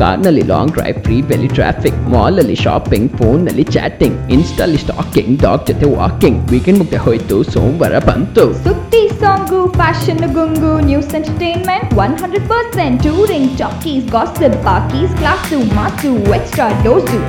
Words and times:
ಕಾರ್ನಲ್ಲಿ 0.00 0.44
long 0.50 0.72
drive 0.74 0.98
free 1.04 1.16
ಬೆಲಿ 1.22 1.48
traffic 1.54 1.98
mall 2.12 2.38
ಅಲ್ಲಿ 2.42 2.56
ಶಾಪಿಂಗ್ 2.62 3.10
ಫೋನ್ 3.18 3.40
ನಲ್ಲಿ 3.46 3.64
ಚಾಟಿಂಗ್ 3.74 4.16
ಇನ್ಸ್ಟಾಲಿ 4.32 4.78
ಸ್ಟಾಕಿಂಗ್ 4.84 5.34
ಡಾಗ್ 5.42 5.64
ಜೊತೆ 5.68 5.88
ವಾಕಿಂಗ್ 5.94 6.38
ವೀಕೆಂಡ್ 6.52 6.78
ಮುಗ್ದೆ 6.78 7.00
ಹೋಯ್ತು 7.06 7.38
ಸೋಮವಾರ 7.52 7.98
ಬಂತು 8.08 8.44
ಸುದ್ದಿ 8.64 9.02
song 9.20 9.60
fashion 9.74 10.24
ಗುಂಗು 10.36 10.72
news 10.88 11.12
entertainment 11.14 11.92
one 12.04 12.16
hundred 12.22 12.48
percent 12.48 12.98
touring 13.06 13.52
talkies 13.58 14.06
gossip 14.12 14.58
ಪಾಕೀಸ್ 14.64 15.14
class 15.20 15.60
mass 15.76 16.12
extra 16.38 16.68
dose 16.84 17.20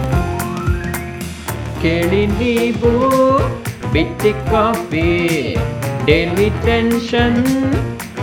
ಕೇಳಿ 1.82 2.24
ನೀವು 2.40 2.92
ಬಿಟ್ಟಿ 3.94 4.34
ಕಾಫಿ 4.50 5.10
ಡೈಲಿ 6.06 6.50
ಟೆನ್ಷನ್ 6.66 7.40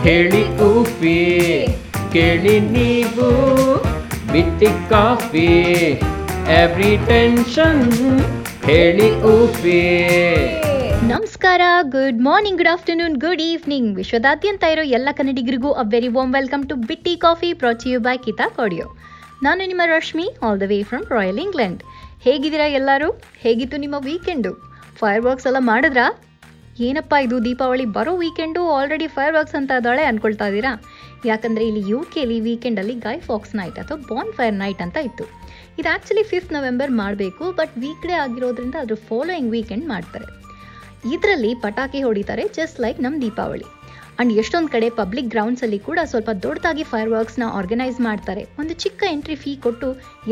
ಹೇಳಿ 0.03 0.43
ಊಫಿ 0.69 1.19
ಕೇಳಿ 2.13 2.57
ನೀವು 2.71 3.29
ಬಿಟ್ಟಿ 4.34 4.70
ಕಾಫಿ 4.90 5.48
ಎವ್ರಿ 6.62 6.98
ಟೆನ್ಷನ್ 7.08 7.84
ಹೇಳಿ 8.66 9.10
ಊಫಿ 9.32 9.82
ನಮಸ್ಕಾರ 11.08 11.62
good 11.90 12.20
morning 12.22 12.58
good 12.58 12.70
afternoon 12.70 13.16
good 13.16 13.42
evening 13.42 13.90
ವಿಶ್ವದಾದ್ಯಂತ 13.98 14.64
ಇರೋ 14.64 14.82
ಎಲ್ಲ 14.90 15.10
ಕನ್ನಡಿಗರಿಗೂ 15.12 15.72
a 15.74 15.84
very 15.90 16.08
warm 16.08 16.34
welcome 16.34 16.64
to 16.70 16.76
Bitti 16.90 17.16
coffee 17.16 17.50
you 17.86 18.00
ಬೈ 18.00 18.18
ಕಿತಾ 18.18 18.48
ಕೊಡಿಯೋ 18.50 18.88
ನಾನು 19.44 19.68
ನಿಮ್ಮ 19.68 19.82
Rashmi 19.86 20.28
all 20.42 20.60
the 20.60 20.64
way 20.64 20.84
from 20.84 21.06
royal 21.12 21.38
England 21.38 21.82
ಹೇಗಿದ್ದೀರಾ 22.22 22.66
ಎಲ್ಲರೂ? 22.80 23.10
ಹೇಗಿತ್ತು 23.42 23.78
ನಿಮ್ಮ 23.78 23.96
ವೀಕೆಂಡು 24.00 24.52
ಫೈರ್ 24.96 25.22
ವರ್ಕ್ಸ್ 25.22 25.48
ಎಲ್ಲ 25.48 25.58
ಮಾಡಿದ್ರಾ? 25.62 26.06
ಏನಪ್ಪ 26.80 27.14
ಇದು 27.22 27.46
ದೀಪಾವಳಿ 27.46 27.86
ಬರೋ 27.86 28.16
ವೀಕೆಂಡು 28.16 28.62
ಆಲ್ರೆಡಿ 28.76 29.08
ಫೈರ್ 29.08 29.34
ವರ್ಕ್ಸ್ 29.34 29.56
ಅಂತ 29.56 29.72
ಇದ್ದಾಳೆ 29.72 30.04
ಅನ್ಕೊಳ್ತಾ 30.04 30.46
ಇದ್ದೀರಾ? 30.48 30.72
ಯಾಕಂದರೆ 31.26 31.64
ಇಲ್ಲಿ 31.70 31.84
ಯು 31.92 32.00
ಕೆಲಿ 32.14 32.40
ವೀಕೆಂಡಲ್ಲಿ 32.48 32.96
ಗೈ 33.08 33.16
ಫಾಕ್ಸ್ 33.28 33.54
ನೈಟ್ 33.60 33.78
ಅಥವಾ 33.84 33.98
ಬಾನ್ 34.12 34.32
ಫೈರ್ 34.38 34.56
ನೈಟ್ 34.64 34.82
ಅಂತ 34.86 34.98
ಇತ್ತು. 35.10 35.26
ಇದು 35.80 35.88
ಆ್ಯಕ್ಚುಲಿ 35.92 36.24
ಫಿಫ್ತ್ 36.32 36.52
ನವೆಂಬರ್ 36.54 36.92
ಮಾಡಬೇಕು 37.02 37.46
ಬಟ್ 37.60 37.76
ವೀಕ್ 37.84 38.08
ಡೇ 38.10 38.16
ಆಗಿರೋದ್ರಿಂದ 38.26 38.76
ಅದ್ರ 38.84 38.98
ಫಾಲೋಯಿಂಗ್ 39.10 39.52
ವೀಕೆಂಡ್ 39.52 39.88
ಮಾಡ್ತಾರೆ. 39.94 40.28
ಇದರಲ್ಲಿ 41.14 41.54
ಪಟಾಕಿ 41.64 42.02
ಹೊಡಿತಾರೆ 42.08 42.44
ಜಸ್ಟ್ 42.58 42.78
ಲೈಕ್ 42.86 43.00
ನಮ್ಮ 43.06 43.18
ದೀಪಾವಳಿ. 43.22 43.66
ಅಂಡ್ 44.20 44.32
ಎಷ್ಟೊಂದು 44.34 44.70
ಕಡೆ 44.74 44.88
ಪಬ್ಲಿಕ್ 44.90 45.30
ಗ್ರೌಂಡ್ಸಲ್ಲಿ 45.30 45.80
ಕೂಡ 45.80 46.00
ಸ್ವಲ್ಪ 46.12 46.30
ದೊಡ್ಡದಾಗಿ 46.46 46.84
ಫೈರ್ 46.84 47.10
ವರ್ಕ್ಸ್ನ 47.10 47.46
ಆರ್ಗನೈಸ್ 47.60 48.00
ಮಾಡ್ತಾರೆ. 48.02 48.44
ಒಂದು 48.60 48.74
ಚಿಕ್ಕ 48.84 49.04
ಎಂಟ್ರಿ 49.14 49.36
ಫೀ 49.36 49.52
ಕೊಟ್ಟು 49.56 49.88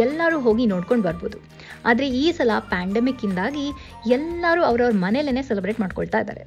ಎಲ್ಲರೂ 0.06 0.40
ಹೋಗಿ 0.40 0.66
ನೋಡ್ಕೊಂಡು 0.66 1.04
ಬರ್ಬೋದು. 1.04 1.38
ಆದರೆ 1.86 2.08
ಈ 2.22 2.32
ಸಲ 2.32 2.52
ಪ್ಯಾಂಡಮಿಕ್ಕಿಂದಾಗಿ 2.74 3.66
ಎಲ್ಲರೂ 4.18 4.64
ಅವ್ರವ್ರ 4.64 4.96
ಮನೇಲೇ 5.06 5.44
ಸೆಲೆಬ್ರೇಟ್ 5.50 5.80
ಮಾಡ್ಕೊಳ್ತಾ 5.80 6.20
ಇದ್ದಾರೆ. 6.20 6.44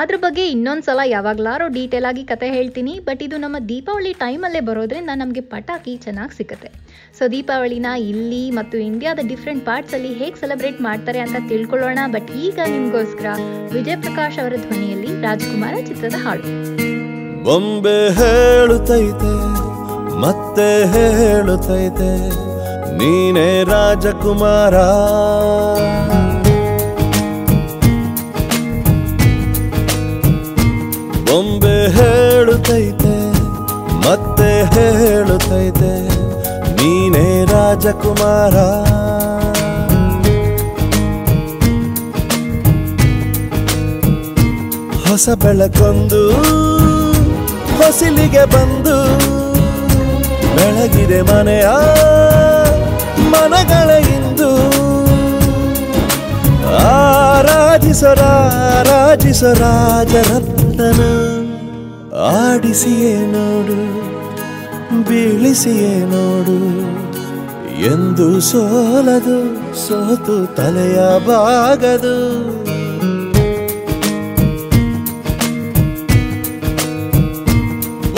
ಅದ್ರ 0.00 0.16
ಬಗ್ಗೆ 0.22 0.44
ಇನ್ನೊಂದು 0.52 0.84
ಸಲ 0.86 1.00
ಯಾವಾಗಲಾರೋ 1.14 1.66
ಡೀಟೇಲ್ 1.74 2.06
ಆಗಿ 2.08 2.22
ಕತೆ 2.30 2.46
ಹೇಳ್ತೀನಿ 2.54 2.94
ಬಟ್ 3.08 3.20
ಇದು 3.26 3.36
ನಮ್ಮ 3.44 3.56
ದೀಪಾವಳಿ 3.68 4.12
ಟೈಮಲ್ಲೇ 4.22 4.60
ಬರೋದ್ರಿಂದ 4.68 5.12
ನಮಗೆ 5.20 5.42
ಪಟಾಕಿ 5.52 5.92
ಚೆನ್ನಾಗಿ 6.04 6.34
ಸಿಗುತ್ತೆ 6.38 6.70
ಸೊ 7.18 7.26
ದೀಪಾವಳಿನ 7.34 7.90
ಇಲ್ಲಿ 8.10 8.42
ಮತ್ತು 8.58 8.76
ಇಂಡಿಯಾದ 8.88 9.20
ಡಿಫ್ರೆಂಟ್ 9.32 9.62
ಪಾರ್ಟ್ಸಲ್ಲಿ 9.68 10.10
ಹೇಗೆ 10.20 10.36
ಸೆಲೆಬ್ರೇಟ್ 10.42 10.80
ಮಾಡ್ತಾರೆ 10.88 11.20
ಅಂತ 11.26 11.36
ತಿಳ್ಕೊಳ್ಳೋಣ 11.50 12.00
ಬಟ್ 12.14 12.30
ಈಗ 12.46 12.58
ನಿಮಗೋಸ್ಕರ 12.74 13.30
ವಿಜಯ್ 13.76 14.00
ಪ್ರಕಾಶ್ 14.06 14.38
ಅವರ 14.44 14.56
ಧ್ವನಿಯಲ್ಲಿ 14.66 15.12
ರಾಜ್ಕುಮಾರ 15.26 15.74
ಚಿತ್ರದ 15.88 16.18
ಹಾಡು. 16.26 16.44
ಬೊಂಬೆ 17.46 17.98
ಹೇಳುತ್ತೈತೆ, 18.18 19.32
ಮತ್ತೆ 20.24 20.68
ಹೇಳುತ್ತೈತೆ, 20.92 22.12
ನೀನೇ 23.00 23.48
ರಾಜಕುಮಾರ. 23.72 24.74
ಬೊಂಬೆ 31.34 31.76
ಹೇಳುತ್ತೈತೆ, 31.94 33.14
ಮತ್ತೆ 34.04 34.50
ಹೇಳುತ್ತೈತೆ, 34.72 35.92
ನೀನೇ 36.76 37.24
ರಾಜಕುಮಾರ. 37.50 38.56
ಹೊಸ 45.06 45.26
ಬೆಳಕೊಂದು, 45.44 46.22
ಹೊಸಿಲಿಗೆ 47.80 48.44
ಬಂದು, 48.54 48.96
ಬೆಳಗಿದೆ 50.56 51.20
ಮನೆಯ 51.30 51.66
ಮನಗಳ 53.34 53.90
ಇಂದು. 54.16 54.52
ಆರಾಧಿಸರಾರಾಜಿಸ 56.94 58.04
ರಾಜರತ್ನ 60.78 61.02
ಆಡಿಸಿಯೇ 62.18 63.14
ನೋಡು, 63.26 63.78
ಬೀಳಿಸಿಯೇ 65.08 65.92
ನೋಡು. 66.04 66.56
ಎಂದು 67.86 68.40
ಸೋಲದು, 68.40 69.38
ಸೋತು 69.86 70.36
ತಲೆಯ 70.56 70.98
ಬಾಗದು 71.26 72.16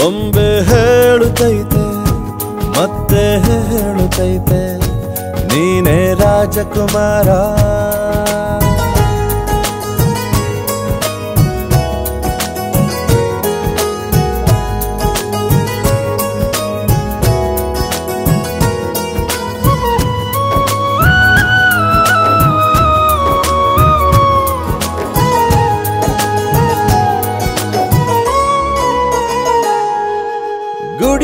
ಒಮ್ಮೆ 0.06 0.50
ಹೇಳುತ್ತೈತೆ 0.70 1.86
ಮತ್ತೆ 2.78 3.22
ಹೇಳುತ್ತೈತೆ 3.46 4.62
ನೀನೇ 5.50 6.14
ರಾಜಕುಮಾರ. 6.14 7.28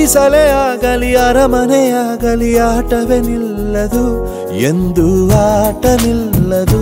ಗುಡಿಸಲೇ 0.02 0.44
ಆಗಲಿ 0.60 1.10
ಅರಮನೆಯಾಗಲಿ, 1.24 2.48
ಆಟವೇ 2.68 3.18
ನಿಲ್ಲದು, 3.26 4.06
ಎಂದು 4.68 5.04
ಆಟ 5.40 5.84
ನಿಲ್ಲದು 6.02 6.80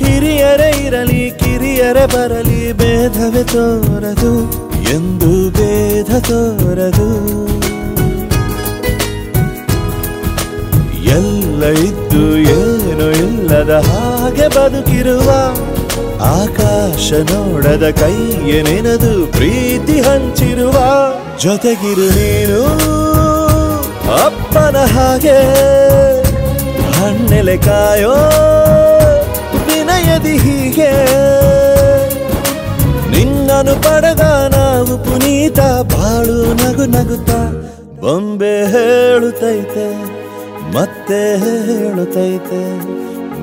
ಹಿರಿಯರೇ 0.00 0.68
ಇರಲಿ, 0.86 1.22
ಕಿರಿಯರೇ 1.40 2.04
ಬರಲಿ, 2.14 2.58
ಭೇದವೇ 2.80 3.44
ತೋರದು, 3.52 4.32
ಎಂದು 4.94 5.30
ಭೇದ 5.56 6.10
ತೋರದು. 6.28 7.08
ಎಲ್ಲ 11.16 11.62
ಇದ್ದು 11.88 12.24
ಏನು 12.58 13.08
ಇಲ್ಲದ 13.24 13.72
ಹಾಗೆ 13.88 14.48
ಬದುಕಿರುವ 14.56 15.30
ಆಕಾಶ 16.32 17.12
ನೋಡದ 17.30 17.86
ಕೈಯ 18.00 18.52
ಪ್ರೀತಿ 19.36 19.96
ಹಂಚಿರುವ 20.00 20.76
ಜೊತೆಗಿರು 21.42 22.06
ನೀನು. 22.18 22.60
ಅಪ್ಪನ 24.24 24.76
ಹಾಗೆ 24.94 25.38
ಹಣ್ಣೆಲೆ 26.96 27.56
ಕಾಯೋ 27.66 28.14
ವಿನಯದಿ 29.66 30.34
ಹೀಗೆ. 30.44 30.92
ನಿನ್ನನು 33.12 33.74
ಪಡೆದ 33.84 34.24
ನಾವು 34.56 34.96
ಪುನೀತ 35.04 35.60
ಬಾಳು 35.92 36.38
ನಗು 36.62 36.86
ನಗುತ್ತಾ 36.94 37.40
ಬೊಂಬೆ 38.00 38.54
ಹೇಳುತ್ತೈತೆ, 38.72 39.88
ಮತ್ತೆ 40.74 41.20
ಹೇಳುತ್ತೈತೆ, 41.42 42.62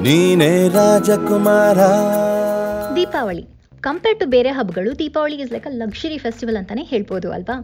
ನೀನೇ 0.03 0.53
ರಾಜಕುಮಾರ. 0.75 1.79
ದೀಪಾವಳಿ. 2.95 3.43
ಕಂಪೇರ್ 3.85 4.17
ಟು 4.21 4.25
ಬೇರೆ 4.33 4.49
ಹಬ್ಬಗಳು, 4.57 4.89
Deepavali 5.01 5.35
is 5.43 5.51
like 5.53 5.67
a 5.69 5.71
luxury 5.81 6.17
festival 6.23 6.57
ಅಂತಾನೆ 6.59 6.83
ಹೇಳ್ಬೋದು 6.91 7.27
ಅಲ್ವಾ? 7.35 7.55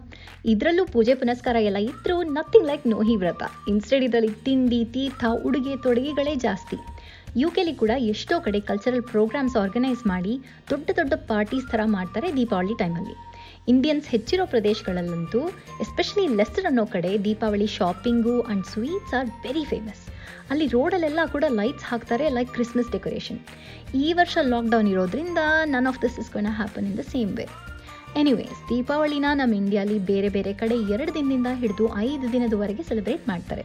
ಇದರಲ್ಲೂ 0.51 0.83
ಪೂಜೆ 0.93 1.13
ಪುನಸ್ಕಾರ 1.21 1.57
ಎಲ್ಲ 1.69 1.79
ಇದ್ರೂ 1.89 2.15
ನಥಿಂಗ್ 2.37 2.67
ಲೈಕ್ 2.69 2.85
ನೋಹಿ 2.93 3.15
ವ್ರತ. 3.23 3.43
ಇನ್ಸ್ಟೆಡ್ 3.71 4.05
ಇದರಲ್ಲಿ 4.07 4.31
ತಿಂಡಿ, 4.45 4.81
ತೀರ್ಥ, 4.95 5.23
ಉಡುಗೆ, 5.47 5.73
ತೊಡುಗೆಗಳೇ 5.85 6.35
ಜಾಸ್ತಿ. 6.45 6.77
ಯು 7.41 7.49
ಕೆಲಿ 7.55 7.73
ಕೂಡ 7.81 7.91
ಎಷ್ಟೋ 8.13 8.35
ಕಡೆ 8.45 8.59
ಕಲ್ಚರಲ್ 8.69 9.03
ಪ್ರೋಗ್ರಾಮ್ಸ್ 9.13 9.57
ಆರ್ಗನೈಸ್ 9.63 10.03
ಮಾಡಿ 10.13 10.33
ದೊಡ್ಡ 10.71 10.89
ದೊಡ್ಡ 10.99 11.13
ಪಾರ್ಟೀಸ್ 11.31 11.67
ಥರ 11.73 11.81
ಮಾಡ್ತಾರೆ 11.97 12.29
ದೀಪಾವಳಿ 12.37 12.75
ಟೈಮಲ್ಲಿ 12.83 13.15
ಇಂಡಿಯನ್ಸ್ 13.73 14.07
ಹೆಚ್ಚಿರೋ 14.15 14.45
ಪ್ರದೇಶಗಳಲ್ಲಂತೂ 14.53 15.41
ಎಸ್ಪೆಷಲಿ 15.85 16.27
ಲೆಸ್ಟರ್ 16.41 16.69
ಅನ್ನೋ 16.71 16.85
ಕಡೆ 16.95 17.11
Deepavali 17.27 17.67
shopping 17.77 18.35
and 18.41 18.65
sweets 18.73 19.15
are 19.19 19.29
very 19.45 19.65
famous 19.73 20.03
ಅಲ್ಲಿ 20.53 20.67
ರೋಡಲ್ಲೆಲ್ಲ 20.75 21.21
ಕೂಡ 21.35 21.45
ಲೈಟ್ಸ್ 21.59 21.87
ಹಾಕ್ತಾರೆ 21.91 22.27
ಲೈಕ್ 22.37 22.51
ಕ್ರಿಸ್ಮಸ್ 22.57 22.91
ಡೆಕೋರೇಷನ್ 22.95 23.39
ಈ 24.03 24.07
ವರ್ಷ 24.19 24.37
ಲಾಕ್ಡೌನ್ 24.53 24.89
ಇರೋದ್ರಿಂದ 24.95 25.43
none 25.75 25.87
of 25.93 26.01
this 26.05 26.19
is 26.23 26.33
gonna 26.35 26.51
happen 26.59 26.87
in 26.91 26.99
the 27.01 27.05
same 27.13 27.33
way 27.39 27.47
anyways 28.19 28.59
ದೀಪಾವಳಿನ 28.69 29.27
ನಮ್ಮ 29.39 29.57
ಇಂಡಿಯಾಲಿ 29.61 29.97
ಬೇರೆ 30.09 30.29
ಬೇರೆ 30.35 30.51
ಕಡೆ 30.61 30.75
ಎರಡು 30.93 31.11
ದಿನದಿಂದ 31.17 31.49
ಹಿಡಿದು 31.61 31.85
ಐದು 32.05 32.25
ದಿನದವರೆಗೆ 32.35 32.83
ಸೆಲೆಬ್ರೇಟ್ 32.89 33.25
ಮಾಡ್ತಾರೆ. 33.31 33.63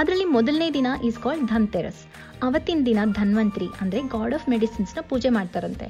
ಅದರಲ್ಲಿ 0.00 0.26
ಮೊದಲನೇ 0.36 0.68
ದಿನ 0.76 0.88
ಈಸ್ 1.08 1.20
ಕಾಲ್ಡ್ 1.24 1.46
ಧನ್ತೆರಸ್ 1.52 2.00
ಅವತ್ತಿನ 2.46 2.80
ದಿನ 2.88 3.00
ಧನ್ವಂತ್ರಿ 3.18 3.68
ಅಂದರೆ 3.82 4.00
ಗಾಡ್ 4.14 4.34
ಆಫ್ 4.38 4.48
ಮೆಡಿಸಿನ್ಸ್ನ 4.54 5.02
ಪೂಜೆ 5.10 5.30
ಮಾಡ್ತಾರಂತೆ. 5.36 5.86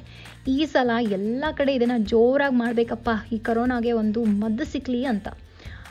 ಈ 0.55 0.57
ಸಲ 0.73 0.91
ಎಲ್ಲ 1.17 1.45
ಕಡೆ 1.59 1.73
ಇದನ್ನು 1.77 1.97
ಜೋರಾಗಿ 2.11 2.57
ಮಾಡಬೇಕಪ್ಪ, 2.63 3.09
ಈ 3.35 3.39
ಕರೋನಾಗೆ 3.49 3.93
ಒಂದು 4.01 4.21
ಮದ್ದು 4.43 4.65
ಸಿಕ್ಕಲಿ 4.73 5.01
ಅಂತ. 5.13 5.27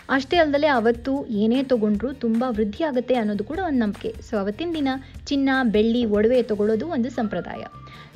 ಅಷ್ಟೇ 0.09 0.37
ಅಲ್ಲದೆ 0.37 0.67
ಅವತ್ತು 0.67 1.27
ಏನೇ 1.27 1.63
ತಗೊಂಡ್ರು 1.63 2.13
ತುಂಬ 2.13 2.45
ವೃದ್ಧಿ 2.49 2.85
ಆಗುತ್ತೆ 2.85 3.15
ಅನ್ನೋದು 3.15 3.45
ಕೂಡ 3.45 3.59
ಒಂದು 3.67 3.79
ನಂಬಿಕೆ. 3.79 4.23
ಸೊ 4.23 4.39
ಅವತ್ತಿನ 4.39 4.71
ದಿನ 4.75 4.89
ಚಿನ್ನ, 5.27 5.51
ಬೆಳ್ಳಿ, 5.63 6.05
ಒಡವೆ 6.05 6.43
ತಗೊಳ್ಳೋದು 6.43 6.87
ಒಂದು 6.89 7.11
ಸಂಪ್ರದಾಯ. 7.11 7.65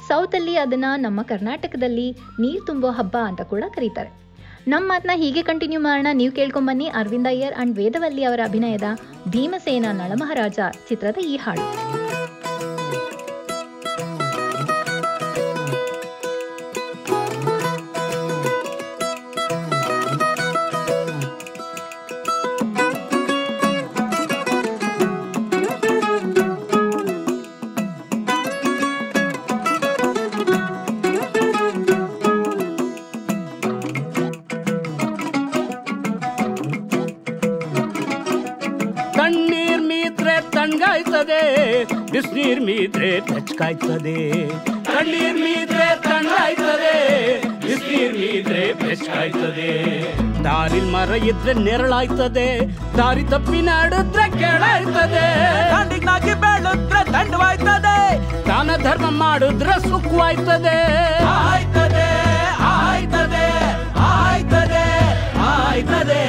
ಸೌತಲ್ಲಿ 0.09 0.57
ಅದನ್ನು 0.57 1.01
ನಮ್ಮ 1.01 1.23
ಕರ್ನಾಟಕದಲ್ಲಿ 1.23 2.13
ನೀರು 2.13 2.65
ತುಂಬೋ 2.65 2.91
ಹಬ್ಬ 2.91 3.17
ಅಂತ 3.25 3.41
ಕೂಡ 3.41 3.65
ಕರೀತಾರೆ. 3.69 4.29
ನಮ್ಮ 4.69 4.89
ಮಾತನ್ನ 4.89 5.11
ಹೀಗೆ 5.15 5.43
ಕಂಟಿನ್ಯೂ 5.43 5.81
ಮಾಡೋಣ. 5.81 6.07
ನೀವು 6.13 6.33
ಕೇಳ್ಕೊಂಬನ್ನಿ 6.33 6.87
ಅರವಿಂದ 6.87 7.27
ಅಯ್ಯರ್ 7.27 7.55
ಅಂಡ್ 7.55 7.77
ವೇದವಲ್ಲಿ 7.77 8.25
ಅವರ 8.25 8.41
ಅಭಿನಯದ 8.45 8.83
ಭೀಮಸೇನ 9.29 9.85
ನಳಮಹಾರಾಜ 9.93 10.59
ಚಿತ್ರದ 10.89 11.17
ಈ 11.27 11.37
ಹಾಡು. 11.37 11.98
ಬಿಸ್ನೀರ್ 42.49 42.67
ಮೀದ್ರೆ 42.67 43.09
ಬೆಚ್ಚಗಾಯ್ತದೆ 43.29 44.15
ಕಣ್ಣೀರ್ 44.87 45.39
ಮೀದ್ರೆ 45.45 45.89
ಕಣ್ಣಾಯ್ತದೆ. 46.05 46.93
ಬಿಸ್ನೀರ್ 47.65 48.15
ಮೀದ್ರೆ 48.21 48.63
ಬೆಚ್ಚಗಾಯ್ತದೆ 48.81 49.73
ದಾರಿಲ್ 50.47 50.89
ಮರ 50.95 51.11
ಇದ್ರೆ 51.31 51.55
ನೆರಳಾಯ್ತದೆ. 51.67 52.47
ದಾರಿ 52.99 53.25
ತಪ್ಪಿ 53.33 53.61
ನಾಡಿದ್ರೆ 53.69 54.25
ಕೆಳಾಯ್ತದೆ. 54.41 55.27
ದಂಡಿಗ್ನಾಗಿ 55.73 56.35
ಬೆಳೆದ್ರೆ 56.45 57.03
ದಂಡವಾಯ್ತದೆ. 57.17 57.97
ದಾನ 58.49 58.71
ಧರ್ಮ 58.87 59.11
ಮಾಡಿದ್ರೆ 59.23 59.77
ಸುಖವಾಯ್ತದೆ. 59.89 60.79
ಆಯ್ತದೆ 61.35 62.09
ಆಯ್ತದೆ 62.73 63.47
ಆಯ್ತದೆ 64.15 64.85
ಆಯ್ತದೆ. 65.53 66.23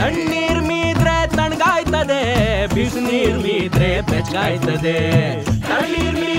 ತಣ್ಣೀರ್ 0.00 0.62
ಮೀದ್ರೆ 0.70 1.16
ತಣ್ಣಗಾಯ್ತದೆ 1.36 2.20
ಬಿಸಿನೀರ್ 2.74 3.38
ಮೀದ್ರೆ 3.46 3.92
ಬೆಚ್ಚಗಾಯ್ತದೆ 4.10 4.98
ತಣ್ಣೀರ್ 5.80 6.12
ಮೀದ್ರೆ 6.14 6.29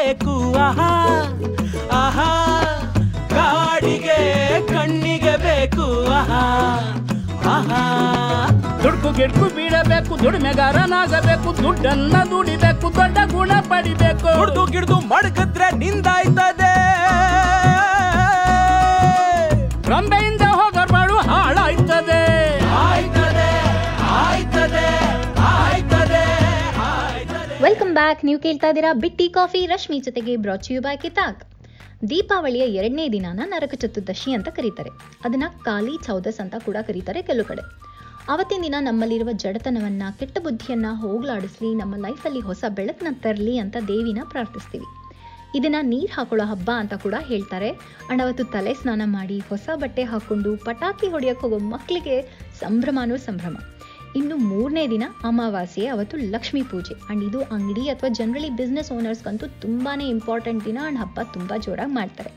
ಬೇಕು. 0.00 0.34
ಆಹಾ 0.58 0.90
ಆಹಾ 1.92 2.28
ಗಾಡಿಗೆ 3.28 4.18
ಕಣ್ಣಿಗೆ 4.68 5.34
ಬೇಕು. 5.36 5.86
ಆಹಾ 6.10 6.42
ಆಹಾ. 7.50 7.82
ದುಡ್ಕು 8.82 9.10
ಗಿಡ್ಕು 9.12 9.46
ಬೀಳಬೇಕು 9.56 10.22
ದುಡಿಮೆಗಾರನಾಗಬೇಕು 10.22 11.62
ದುಡ್ಡನ್ನ 11.62 12.16
ದುಡಿಬೇಕು 12.30 12.94
ದೊಡ್ಡ 12.94 13.18
ಗುಣ 13.32 13.52
ಪಡಿಬೇಕು. 13.60 14.38
ಹುಡ್ದು 14.38 14.66
ಗಿಡ್ದು 14.66 14.96
ಮಡಗಿದ್ರೆ 14.96 15.78
ನಿಂದಾಯ್ತದೆ. 15.78 16.69
ವೆಲ್ಕಮ್ 27.90 28.06
ಬ್ಯಾಕ್ 28.06 28.24
ನೀವು 28.24 28.40
ಕೇಳ್ತಾ 28.40 28.68
ಇದ್ದೀರಾ 28.68 28.92
ಬಿಟ್ಟಿ 28.94 29.28
ಕಾಫಿ. 29.28 29.66
ರಶ್ಮಿ 29.66 30.00
ಜೊತೆಗೆ 30.00 30.36
ಬ್ರಾಚಿಯು 30.36 30.80
ಬ್ಯಾಕ್ 30.80 31.02
ಕಿತಾಕ್. 31.02 31.40
ದೀಪಾವಳಿಯ 32.10 32.64
ಎರಡನೇ 32.74 33.08
ದಿನಾನ 33.08 33.40
ನರಕ 33.44 33.74
ಚತುರ್ದಶಿ 33.74 34.32
ಅಂತ 34.32 34.48
ಕರೀತಾರೆ. 34.48 34.90
ಅದನ್ನ 35.24 35.44
ಕಾಲಿ 35.64 35.94
ಚೌದಸ್ 36.06 36.40
ಅಂತ 36.40 36.54
ಕೂಡ 36.58 36.76
ಕರೀತಾರೆ 36.86 37.22
ಕೆಲವು 37.22 37.48
ಕಡೆ. 37.48 37.64
ಅವತ್ತಿನ 38.28 38.62
ದಿನ 38.62 38.74
ನಮ್ಮಲ್ಲಿರುವ 38.80 39.32
ಜಡತನವನ್ನ, 39.32 40.02
ಕೆಟ್ಟ 40.18 40.38
ಬುದ್ಧಿಯನ್ನ 40.38 40.86
ಹೋಗ್ಲಾಡಿಸ್ಲಿ, 40.92 41.74
ನಮ್ಮ 41.74 41.96
ಲೈಫಲ್ಲಿ 41.96 42.40
ಹೊಸ 42.40 42.64
ಬೆಳಕನ್ನ 42.68 43.12
ತರಲಿ 43.22 43.58
ಅಂತ 43.58 43.76
ದೇವಿನ 43.88 44.22
ಪ್ರಾರ್ಥಿಸ್ತೀವಿ. 44.24 44.88
ಇದನ್ನ 45.58 45.80
ನೀರು 45.82 46.12
ಹಾಕೊಳ್ಳೋ 46.14 46.46
ಹಬ್ಬ 46.46 46.70
ಅಂತ 46.76 46.94
ಕೂಡ 46.94 47.14
ಹೇಳ್ತಾರೆ. 47.26 47.70
ಅಂಡ್ 48.08 48.22
ಅವತ್ತು 48.22 48.44
ತಲೆ 48.44 48.74
ಸ್ನಾನ 48.74 49.02
ಮಾಡಿ 49.04 49.38
ಹೊಸ 49.48 49.68
ಬಟ್ಟೆ 49.74 50.04
ಹಾಕೊಂಡು 50.04 50.56
ಪಟಾಕಿ 50.56 51.08
ಹೊಡೆಯಕ್ಕೆ 51.08 51.42
ಹೋಗೋ 51.46 51.58
ಮಕ್ಕಳಿಗೆ 51.58 52.22
ಸಂಭ್ರಮನೂ 52.60 53.16
ಸಂಭ್ರಮ. 53.16 53.56
ಇನ್ನು 54.16 54.36
ಮೂರನೇ 54.36 54.86
ದಿನ 54.88 55.04
ಅಮಾವಾಸ್ಯೆ, 55.24 55.86
ಅವತ್ತು 55.86 56.16
ಲಕ್ಷ್ಮೀ 56.16 56.62
ಪೂಜೆ. 56.62 56.94
ಅಂಡ್ 57.10 57.24
ಇದು 57.24 57.40
ಅಂಗಡಿ 57.56 57.88
ಅಥವಾ 57.88 58.10
ಜನರಲಿ 58.10 58.50
ಬಿಸ್ನೆಸ್ 58.50 58.92
ಓನರ್ಸ್ಗಂತೂ 58.92 59.46
ತುಂಬಾನೇ 59.46 60.08
ಇಂಪಾರ್ಟೆಂಟ್ 60.08 60.64
ದಿನ 60.64 60.78
ಅಂಡ್ 60.82 60.98
ಹಬ್ಬ 60.98 61.20
ತುಂಬ 61.32 61.52
ಜೋರಾಗಿ 61.66 61.94
ಮಾಡ್ತಾರೆ. 61.94 62.32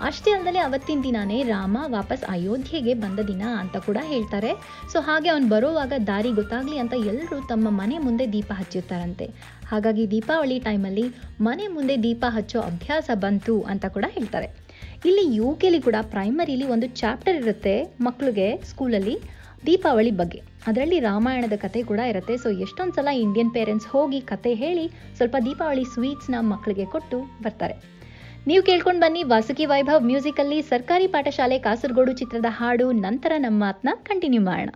ಅಷ್ಟೇ 0.00 0.30
ಅಲ್ಲದೆ 0.30 0.58
ಅವತ್ತಿನ 0.58 1.00
ದಿನಾನೇ 1.02 1.42
ರಾಮ 1.42 1.78
ವಾಪಸ್ 1.86 2.24
ಅಯೋಧ್ಯೆಗೆ 2.30 2.94
ಬಂದ 2.94 3.18
ದಿನ 3.18 3.42
ಅಂತ 3.58 3.76
ಕೂಡ 3.76 3.98
ಹೇಳ್ತಾರೆ. 4.02 4.50
ಸೊ 4.92 5.00
ಹಾಗೆ 5.00 5.28
ಅವ್ನು 5.28 5.48
ಬರೋವಾಗ 5.48 5.92
ದಾರಿ 6.06 6.30
ಗೊತ್ತಾಗ್ಲಿ 6.30 6.78
ಅಂತ 6.78 6.94
ಎಲ್ಲರೂ 7.06 7.40
ತಮ್ಮ 7.48 7.68
ಮನೆ 7.70 7.98
ಮುಂದೆ 7.98 8.32
ದೀಪ 8.32 8.52
ಹಚ್ಚುತ್ತಾರಂತೆ 8.52 9.26
ಹಾಗಾಗಿ 9.66 10.10
ದೀಪಾವಳಿ 10.10 10.58
ಟೈಮಲ್ಲಿ 10.60 11.04
ಮನೆ 11.40 11.66
ಮುಂದೆ 11.66 12.02
ದೀಪ 12.02 12.24
ಹಚ್ಚೋ 12.28 12.60
ಅಭ್ಯಾಸ 12.60 13.10
ಬಂತು 13.14 13.60
ಅಂತ 13.60 13.86
ಕೂಡ 13.86 14.04
ಹೇಳ್ತಾರೆ. 14.08 14.48
ಇಲ್ಲಿ 15.04 15.36
ಯು 15.36 15.54
ಕೆಲಿ 15.60 15.80
ಕೂಡ 15.80 15.94
ಪ್ರೈಮರಿಲಿ 16.00 16.66
ಒಂದು 16.66 16.86
ಚಾಪ್ಟರ್ 16.86 17.36
ಇರುತ್ತೆ 17.36 17.76
ಮಕ್ಕಳಿಗೆ 18.00 18.62
ಸ್ಕೂಲಲ್ಲಿ 18.70 19.41
ದೀಪಾವಳಿ 19.66 20.10
ಬಗ್ಗೆ. 20.10 20.42
ಅದರಲ್ಲಿ 20.66 21.00
ರಾಮಾಯಣದ 21.00 21.52
ಕತೆ 21.56 21.82
ಕೂಡ 21.82 21.98
ಇರುತ್ತೆ. 21.98 22.36
ಸೊ 22.36 22.50
ಎಷ್ಟೊಂದು 22.50 22.94
ಸಲ 22.94 23.08
ಇಂಡಿಯನ್ 23.08 23.50
ಪೇರೆಂಟ್ಸ್ 23.50 23.88
ಹೋಗಿ 23.88 24.20
ಕತೆ 24.20 24.54
ಹೇಳಿ 24.54 24.88
ಸ್ವಲ್ಪ 25.16 25.36
ದೀಪಾವಳಿ 25.44 25.84
ಸ್ವೀಟ್ಸ್ನ 25.84 26.34
ಮಕ್ಕಳಿಗೆ 26.40 26.84
ಕೊಟ್ಟು 26.84 27.20
ಬರ್ತಾರೆ. 27.42 27.76
ನೀವು 28.46 28.62
ಕೇಳ್ಕೊಂಡು 28.62 29.00
ಬನ್ನಿ 29.00 29.22
ವಾಸುಕಿ 29.22 29.64
ವೈಭವ್ 29.64 30.04
ಮ್ಯೂಸಿಕಲ್ಲಿ 30.04 30.62
ಸರ್ಕಾರಿ 30.62 31.06
ಪಾಠಶಾಲೆ 31.06 31.58
ಕಾಸರಗೋಡು 31.58 32.12
ಚಿತ್ರದ 32.12 32.44
ಹಾಡು 32.48 32.92
ನಂತರ 32.92 33.32
ನಮ್ಮ 33.38 33.60
ಮಾತನ್ನ 33.60 33.88
ಕಂಟಿನ್ಯೂ 34.02 34.42
ಮಾಡೋಣ. 34.42 34.70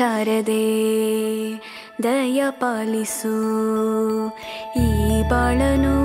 ಶಾರದೆ, 0.00 0.66
ದಯ 2.02 2.44
ಪಾಲಿಸು. 2.50 3.32
ಈ 4.76 5.22
ಬಾಳನು 5.28 5.96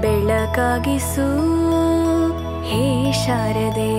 ಬೆಳಕಾಗಿಸು. 0.00 1.28
ಹೇ 2.62 3.12
ಶಾರದೆ, 3.12 3.94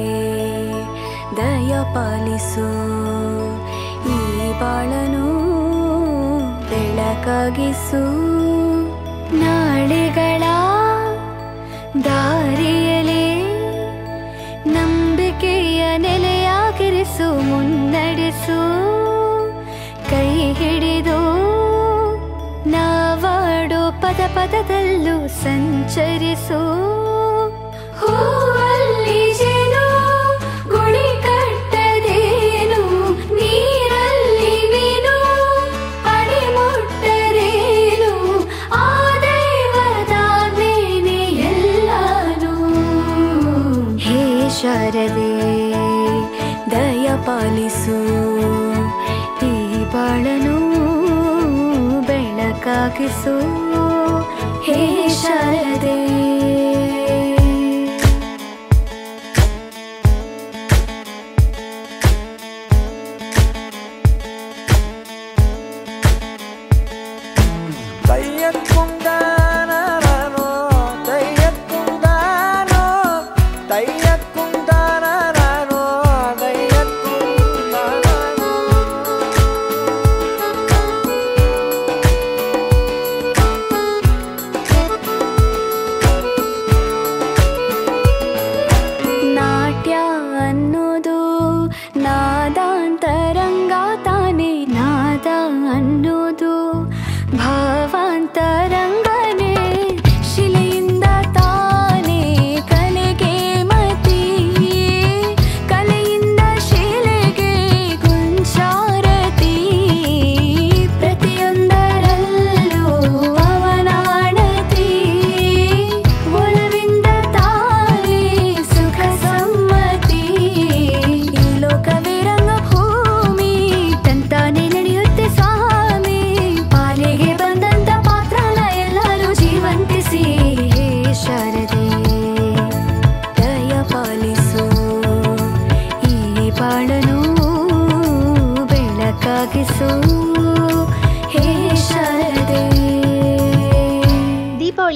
ದಯ 1.37 1.75
ಪಾಲಿಸು. 1.93 2.67
ಈ 4.09 4.51
ಬಾಳನು 4.59 5.27
ಬೆಳಕಾಗಿಸು. 6.69 8.03
ನಾಳೆಗಳ 9.35 10.43
ದಾರಿಯಲೇ 12.03 13.25
ನಂಬಿಕೆಯ 14.65 15.97
ನೆಲೆಯಾಗಿರಿಸು 15.97 17.49
ಮುನ್ನಡೆಸು 18.33 18.59
ಕೈ 20.09 20.29
ಹಿಡಿದು 20.59 21.19
ನಾವಾಡೋ 22.69 23.81
ಪದ 24.01 24.21
ಪದದಲ್ಲೂ 24.35 25.15
ಸಂಚರಿಸು. 25.43 26.61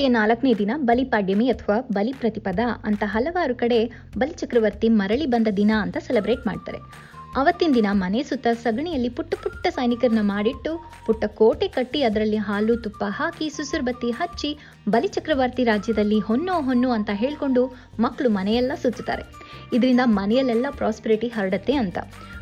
ನಾಲ್ಕನೇ 0.08 0.54
ದಿನ 0.54 0.72
ಬಲಿಪಾಡ್ಯಮಿ 0.78 1.50
ಅಥವಾ 1.50 1.78
ಬಲಿ 1.92 2.14
ಪ್ರತಿಪದ 2.14 2.60
ಅಂತ 2.84 3.04
ಹಲವಾರು 3.06 3.56
ಕಡೆ 3.56 3.86
ಬಲಿಚಕ್ರವರ್ತಿ 4.18 4.90
ಮರಳಿ 4.90 5.26
ಬಂದ 5.26 5.48
ದಿನ 5.56 5.72
ಅಂತ 5.82 5.98
ಸೆಲೆಬ್ರೇಟ್ 5.98 6.48
ಮಾಡ್ತಾರೆ. 6.48 7.08
ಅವತ್ತಿನ 7.36 7.74
ದಿನ 7.74 7.86
ಮನೆ 7.92 8.24
ಸುತ್ತ 8.24 8.48
ಸಗಣಿಯಲ್ಲಿ 8.64 9.10
ಪುಟ್ಟ 9.10 9.36
ಪುಟ್ಟ 9.44 9.68
ಸೈನಿಕರನ್ನ 9.68 10.20
ಮಾಡಿಟ್ಟು 10.22 10.72
ಪುಟ್ಟ 11.06 11.26
ಕೋಟೆ 11.26 11.68
ಕಟ್ಟಿ 11.68 12.02
ಅದರಲ್ಲಿ 12.02 12.38
ಹಾಲು, 12.38 12.76
ತುಪ್ಪ 12.76 13.04
ಹಾಕಿ, 13.08 13.50
ಸುಸುರು 13.50 13.84
ಬತ್ತಿ 13.84 14.12
ಹಚ್ಚಿ 14.12 14.58
ಬಲಿಚಕ್ರವರ್ತಿ 14.90 15.64
ರಾಜ್ಯದಲ್ಲಿ 15.64 16.20
ಹೊನ್ನು 16.20 16.62
ಹೊನ್ನು 16.62 16.92
ಅಂತ 16.92 17.10
ಹೇಳ್ಕೊಂಡು 17.14 17.64
ಮಕ್ಕಳು 18.00 18.30
ಮನೆಯೆಲ್ಲ 18.30 18.72
ಸುತ್ತುತ್ತಾರೆ. 18.76 19.26
ಇದರಿಂದ 19.74 20.00
ಮನೆಯಲ್ಲೆಲ್ಲ 20.06 20.66
ಪ್ರಾಸ್ಪರಿಟಿ 20.70 21.28
ಹರಡತ್ತೆ 21.28 21.74
ಅಂತ. 21.74 21.98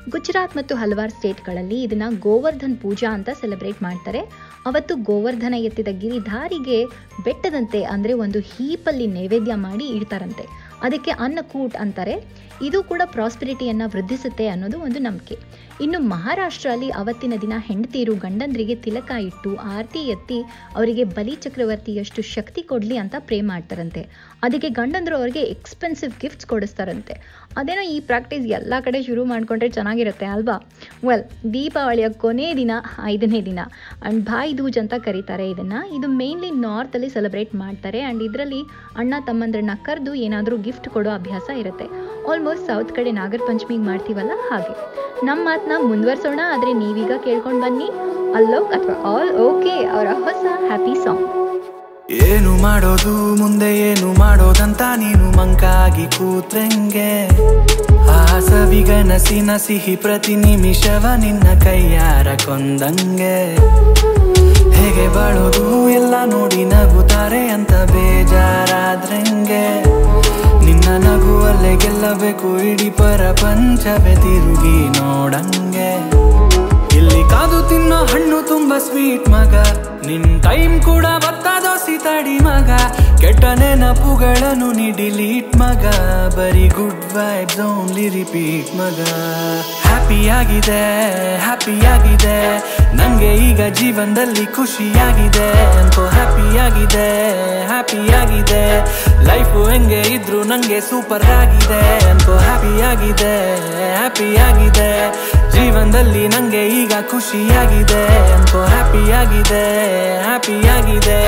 ಗುಜರಾತ್ 0.10 0.58
ಮತ್ತು 0.58 0.74
ಹಲವಾರು 0.76 1.12
ಸ್ಟೇಟ್ಗಳಲ್ಲಿ 1.12 1.78
ಇದನ್ನ 1.84 2.04
ಗೋವರ್ಧನ್ 2.20 2.76
ಪೂಜಾ 2.78 3.10
ಅಂತ 3.14 3.30
ಸೆಲೆಬ್ರೇಟ್ 3.42 3.80
ಮಾಡ್ತಾರೆ. 3.84 4.22
ಅವತ್ತು 4.66 4.96
ಗೋವರ್ಧನ 4.96 5.56
ಎತ್ತಿದ 5.58 5.88
ಗಿರಿಧಾರಿಗೆ 6.02 6.78
ಬೆಟ್ಟದಂತೆ 7.24 7.84
ಅಂದರೆ 7.84 8.14
ಒಂದು 8.14 8.40
ಹೀಪಲ್ಲಿ 8.40 9.08
ನೈವೇದ್ಯ 9.08 9.56
ಮಾಡಿ 9.56 9.88
ಇಡ್ತಾರಂತೆ. 9.88 10.46
ಅದಕ್ಕೆ 10.86 11.12
ಅನ್ನಕೂಟ್ 11.12 11.76
ಅಂತಾರೆ. 11.76 12.16
ಇದು 12.68 12.84
ಕೂಡ 12.84 13.02
ಪ್ರಾಸ್ಪರಿಟಿಯನ್ನು 13.06 13.86
ವೃದ್ಧಿಸುತ್ತೆ 13.94 14.48
ಅನ್ನೋದು 14.48 14.78
ಒಂದು 14.80 15.00
ನಂಬಿಕೆ. 15.00 15.36
ಇನ್ನು 15.82 16.00
ಮಹಾರಾಷ್ಟ್ರಲ್ಲಿ 16.10 16.90
ಅವತ್ತಿನ 16.90 17.34
ದಿನ 17.42 17.54
ಹೆಂಡತಿಯರು 17.58 18.14
ಗಂಡಂದ್ರಿಗೆ 18.16 18.76
ತಿಲಕ 18.76 19.12
ಇಟ್ಟು 19.22 19.56
ಆರತಿ 19.56 20.02
ಎತ್ತಿ 20.10 20.38
ಅವರಿಗೆ 20.76 21.04
ಬಲಿ 21.04 21.36
ಚಕ್ರವರ್ತಿಯಷ್ಟು 21.36 22.22
ಶಕ್ತಿ 22.22 22.62
ಕೊಡಲಿ 22.62 22.98
ಅಂತ 22.98 23.16
ಪ್ರೇ 23.20 23.42
ಮಾಡ್ತಾರಂತೆ. 23.42 24.02
ಅದಕ್ಕೆ 24.44 24.70
ಗಂಡಂದ್ರು 24.70 25.16
ಅವರಿಗೆ 25.18 25.40
ಎಕ್ಸ್ಪೆನ್ಸಿವ್ 25.40 26.14
ಗಿಫ್ಟ್ಸ್ 26.22 26.48
ಕೊಡಿಸ್ತಾರಂತೆ. 26.48 27.16
ಅದೇನೋ 27.58 27.82
ಈ 27.82 28.00
ಪ್ರಾಕ್ಟೀಸ್ 28.00 28.48
ಎಲ್ಲ 28.48 28.74
ಕಡೆ 28.80 29.02
ಶುರು 29.04 29.26
ಮಾಡಿಕೊಂಡ್ರೆ 29.26 29.70
ಚೆನ್ನಾಗಿರುತ್ತೆ 29.70 30.26
ಅಲ್ವಾ? 30.26 30.56
ವೆಲ್ 31.08 31.26
ದೀಪಾವಳಿಯ 31.54 32.10
ಕೊನೆ 32.10 32.48
ದಿನ, 32.58 32.72
ಐದನೇ 33.04 33.42
ದಿನ. 33.42 33.60
ಆ್ಯಂಡ್ 34.04 34.26
ಭಾಯ್ 34.26 34.58
ದೂಜ್ 34.58 34.78
ಅಂತ 34.78 34.94
ಕರೀತಾರೆ 35.06 35.50
ಇದನ್ನು. 35.50 35.98
ಇದು 35.98 36.08
ಮೇನ್ಲಿ 36.08 36.52
ನಾರ್ತಲ್ಲಿ 36.52 37.10
ಸೆಲೆಬ್ರೇಟ್ 37.10 37.56
ಮಾಡ್ತಾರೆ. 37.56 38.02
ಆ್ಯಂಡ್ 38.02 38.24
ಇದರಲ್ಲಿ 38.24 38.62
ಅಣ್ಣ 38.98 39.14
ತಮ್ಮಂದ್ರನ್ನ 39.28 39.76
ಕರೆದು 39.84 40.14
ಏನಾದರೂ 40.26 40.58
ಗಿಫ್ಟ್ 40.58 40.75
ಕೊಡೋ 40.96 41.12
ಅಭ್ಯಾಸ 41.20 41.48
ಇರುತ್ತೆ. 41.62 41.86
ಆಲ್ಮೋಸ್ಟ್ 42.32 42.66
ಸೌತ್ 42.68 42.92
ಕಡೆ 42.98 43.12
ನಾಗರ 43.20 43.42
ಪಂಚಮಿಗೆ 43.48 43.86
ಮಾಡ್ತೀವಲ್ಲ 43.90 44.32
ಹಾಗೆ. 44.50 44.74
ನಮ್ಮ 45.28 45.42
ಮಾತನ್ನ 45.48 45.78
ಮುಂದುವರ್ಸೋಣ, 45.90 46.42
ಆದರೆ 46.54 46.74
ನೀವೀಗ 46.74 47.12
ಕೇಳ್ಕೊಂಡು 47.26 47.62
ಬನ್ನಿ. 47.66 47.90
ಅಲ್ಲೋಕ್ 48.38 48.72
ಅಥವಾ 48.78 48.96
ಆಲ್ 49.14 49.32
ಓಕೆ 49.48 49.76
ಅವರ 49.96 50.08
ಹೊಸ 50.26 50.46
ಹ್ಯಾಪಿ 50.68 50.96
ಸಾಂಗ್ 51.04 51.26
ಏನು 52.28 52.52
ಮಾಡೋದು, 52.64 53.14
ಮುಂದೆ 53.42 53.70
ಏನು 53.90 54.08
ಮಾಡೋದಂತ 54.20 54.82
ನೀನು 55.04 55.26
ಮಂಕಾಗಿ 55.38 56.06
ಕೂತ್ರಂಗೆ. 56.18 57.12
ಆ 58.18 58.40
ಸವಿಗನಸಿನ 58.48 59.52
ಸಿಹಿ 59.66 59.96
ಪ್ರತಿ 59.96 60.36
ನಿಮಿಷವ 60.36 61.06
ನಿನ್ನ 61.24 61.48
ಕೈಯಾರ 61.64 62.28
ಕೊಂದಂಗೆ. 62.46 63.38
ಹೇಗೆ 64.78 65.08
ಬಾಳೋದು, 65.16 65.66
ಎಲ್ಲ 65.90 66.16
ನೋಡಿ 66.34 66.64
ನಗುತ್ತಾರೆ 66.66 67.42
ಅಂತ 67.48 67.74
ಬೇಜಾರಾದ್ರಂಗೆ. 67.94 69.66
ನಿನ್ನ 70.66 71.06
ನಗುವಲ್ಲೇ 71.06 71.76
ಗೆಲ್ಲಬೇಕು 71.76 72.64
ಇಡೀ 72.64 72.90
ಪ್ರಪಂಚವೇ 72.90 74.16
ತಿರುಗಿ 74.16 74.78
ನೋಡಂಗೆ. 75.00 75.90
ಇಲ್ಲಿ 76.98 77.22
ಕಾದು 77.30 77.70
ತಿನ್ನೋ 77.70 78.06
ಹಣ್ಣು 78.06 78.48
ತುಂಬಾ 78.48 78.80
ಸ್ವೀಟ್ 78.80 79.30
ಮಗ. 79.30 79.56
ನಿನ್ 80.08 80.44
ಟೈಮ್ 80.44 80.82
ಕೂಡ 80.82 81.06
ಬರ್ತದೋ 81.06 81.78
ಸಿತಾಡಿ 81.86 82.40
ಮಗ. 82.40 82.70
ಕೆಟ್ಟ 83.22 83.46
ನೆನಪುಗಳನ್ನು 83.46 84.72
ನೀ 84.72 84.92
ಡಿಲೀಟ್ 84.92 85.56
ಮಗ. 85.58 85.86
ಬರೀ 86.38 86.68
ಗುಡ್ 86.68 87.06
ವೈಬ್ಸ್ 87.16 87.60
ಓನ್ಲಿ 87.60 88.10
ರಿಪೀಟ್ 88.10 88.76
ಮಗ. 88.76 89.00
ಹ್ಯಾಪಿ 89.86 90.30
ಆಗಿದೆ 90.30 90.82
ಹ್ಯಾಪಿ 91.38 91.86
ಆಗಿದೆ. 91.86 92.38
ನಂಗೆ 92.96 93.32
ಈಗ 93.36 93.62
ಜೀವನದಲ್ಲಿ 93.74 94.46
ಖುಷಿಯಾಗಿದೆ 94.46 95.50
ಅಂತೋ 95.80 96.04
ಹ್ಯಾಪಿ 96.08 96.58
ಆಗಿದೆ 96.58 97.08
ಹ್ಯಾಪಿ 97.68 98.14
ಆಗಿದೆ. 98.14 98.64
ಲೈಫು 99.24 99.66
ಹೆಂಗೆ 99.68 100.02
ಇದ್ರು 100.02 100.44
ನಂಗೆ 100.44 100.82
ಸೂಪರ್ 100.82 101.30
ಆಗಿದೆ. 101.32 102.10
ಅಂತೋ 102.10 102.38
ಹ್ಯಾಪಿ 102.38 102.74
ಆಗಿದೆ. 102.82 103.34
ಜೀವನದಲ್ಲಿ 105.56 106.24
ನಂಗೆ 106.28 106.62
ಈಗ 106.78 106.94
ಖುಷಿಯಾಗಿದೆ 107.12 108.02
ಅಂತೂ 108.36 108.60
ಹ್ಯಾಪಿ 108.66 109.04
ಆಗಿದೆ 109.20 109.64
ಹ್ಯಾಪಿ 110.24 110.56
ಆಗಿದೆ 110.76 111.20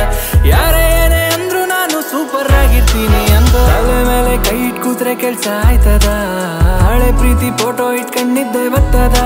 ಯಾರೇ 0.50 0.84
ಏನೇ 0.98 1.24
ಅಂದ್ರು 1.36 1.62
ನಾನು 1.65 1.98
ಸೂಪರ್ 2.12 2.51
ಆಗಿರ್ತೀನಿ 2.60 3.24
ಅಂತ 3.38 3.55
ಮೇಲೆ 4.10 4.36
ಕೈ 4.48 4.57
ಇಟ್ 4.67 4.79
ಕೂತ್ರೆ 4.84 5.13
ಕೆಲ್ಸ 5.15 5.48
ಆಯ್ತದ? 5.65 6.07
ಹಳೆ 6.86 7.10
ಪ್ರೀತಿ 7.19 7.50
ಫೋಟೋ 7.60 7.86
ಇಟ್ಕೊಂಡಿದ್ದೆ 7.93 8.63
ಬತ್ತದ? 8.69 9.17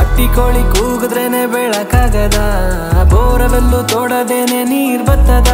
ಅಟ್ಟಿ 0.00 0.26
ಕೋಳಿ 0.34 0.62
ಕೂಗಿದ್ರೇನೆ 0.72 1.42
ಬೆಳಕಾಗದ 1.46 2.38
ಬೋರವೆಲ್ಲೂ 3.12 3.80
ತೋಡದೇನೆ 3.84 4.60
ನೀರ್ 4.64 5.04
ಬರ್ತದ 5.04 5.48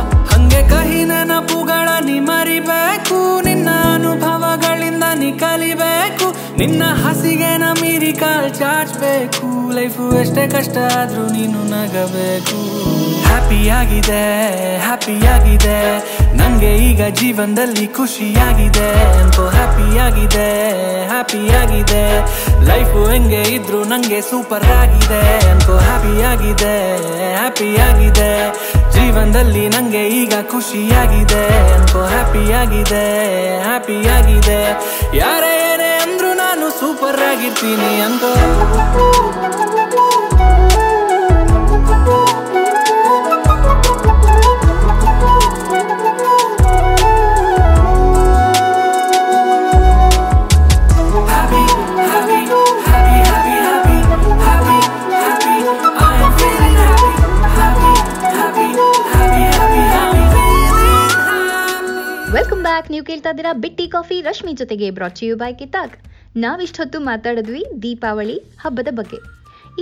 ಹಂಗೆ 0.56 0.68
ಕಹಿ 0.68 1.04
ನೆನಪುಗಳ 1.04 1.88
ಮರಿಬೇಕು 2.20 3.18
ನಿನ್ನ 3.44 3.68
ಅನುಭವಗಳಿಂದ 3.94 5.04
ನೀ 5.14 5.30
ಕಲಿಬೇಕು 5.32 6.26
ನಿನ್ನ 6.58 6.82
ಹಸಿಗೆ 7.04 7.50
ಮೀರಿ 7.80 8.12
ಕಾಲ್ 8.12 8.50
ಚಾಚ್ಬೇಕು. 8.54 9.48
ಲೈಫು 9.74 10.04
ಎಷ್ಟೇ 10.20 10.44
ಕಷ್ಟ 10.48 10.76
ಆದ್ರೂ 10.98 11.24
ನೀನು 11.26 11.60
ನಗಬೇಕು. 11.72 12.58
ಹ್ಯಾಪಿ 13.26 13.68
ಆಗಿದೆ 13.68 14.22
ಹ್ಯಾಪಿ 14.78 15.16
ಆಗಿದೆ. 15.26 15.76
ನಂಗೆ 16.36 16.70
ಈಗ 16.88 17.02
ಜೀವನದಲ್ಲಿ 17.14 17.86
ಖುಷಿಯಾಗಿದೆ 17.86 18.88
ಅಂತೋ 19.20 19.44
ಹ್ಯಾಪಿ 19.48 19.98
ಆಗಿದೆ 19.98 20.48
ಹ್ಯಾಪಿ 21.08 21.42
ಆಗಿದೆ. 21.54 22.04
ಲೈಫು 22.64 23.00
ಹೆಂಗೆ 23.10 23.42
ಇದ್ರು 23.56 23.84
ನಂಗೆ 23.84 24.20
ಸೂಪರ್ 24.20 24.68
ಆಗಿದೆ. 24.78 25.22
ಅಂತೋ 25.50 25.76
ಹ್ಯಾಪಿ 25.78 26.14
ಆಗಿದೆ 26.22 26.74
ಹ್ಯಾಪಿ 27.34 27.70
ಆಗಿದೆ. 27.88 28.30
ಜೀವನದಲ್ಲಿ 29.06 29.68
ನಂಗೆ 29.68 30.00
ಈಗ 30.18 30.34
ಖುಷಿಯಾಗಿದೆ 30.50 31.42
ಅಂತೋ 31.74 32.00
ಹ್ಯಾಪಿಯಾಗಿದೆ 32.04 33.02
ಹ್ಯಾಪಿಯಾಗಿದೆ. 33.64 34.58
ಯಾರೇ 35.16 35.52
ಏನೇ 35.66 35.90
ಅಂದ್ರು 35.98 36.30
ನಾನು 36.34 36.66
ಸೂಪರ್ 36.80 37.20
ಆಗಿರ್ತೀನಿ 37.22 37.92
ಅಂತೋ 38.00 38.32
ಬ್ಯಾಕ್ 62.76 62.90
ನೀವು 62.92 63.04
ಕೇಳ್ತಾ 63.08 63.30
ಇದ್ದೀರಾ 63.32 63.50
ಬಿಟ್ಟಿ 63.62 63.84
ಕಾಫಿ, 63.92 64.16
ರಶ್ಮಿ 64.26 64.52
ಜೊತೆಗೆ 64.60 64.86
ಬ್ರಾಚಿಯು 64.96 65.34
ಬೈ 65.42 65.48
ಕಿತಾಕ್ 65.60 65.94
ನಾವಿಷ್ಟೊತ್ತು 66.42 66.98
ಮಾತಾಡಿದ್ವಿ 67.06 67.62
ದೀಪಾವಳಿ 67.84 68.34
ಹಬ್ಬದ 68.62 68.90
ಬಗ್ಗೆ. 68.98 69.18